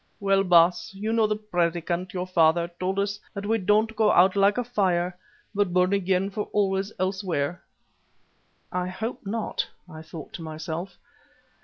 Well, 0.19 0.43
Baas, 0.43 0.95
you 0.95 1.13
know 1.13 1.27
the 1.27 1.35
Predikant, 1.35 2.11
your 2.11 2.25
father, 2.25 2.67
told 2.79 2.97
us 2.97 3.19
that 3.35 3.45
we 3.45 3.59
don't 3.59 3.95
go 3.95 4.11
out 4.11 4.35
like 4.35 4.57
a 4.57 4.63
fire, 4.63 5.15
but 5.53 5.71
burn 5.73 5.93
again 5.93 6.31
for 6.31 6.49
always 6.53 6.91
elsewhere" 6.97 7.61
("I 8.71 8.87
hope 8.87 9.23
not," 9.27 9.67
I 9.87 10.01
thought 10.01 10.33
to 10.33 10.41
myself.) 10.41 10.97